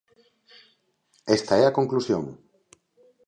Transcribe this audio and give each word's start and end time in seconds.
Esta 1.37 1.53
é 1.61 1.63
a 1.65 1.75
conclusión. 1.77 2.23